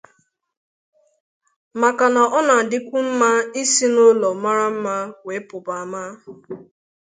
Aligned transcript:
maka 1.81 2.05
na 2.15 2.21
ọ 2.37 2.39
na-adịkwanụ 2.47 3.11
mma 3.13 3.29
isi 3.61 3.85
n'ụlọ 3.93 4.29
mara 4.43 4.65
mma 4.75 4.95
wee 5.25 5.41
pụba 5.49 5.73
ama. 5.83 6.01